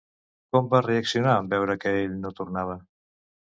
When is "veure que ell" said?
1.53-2.19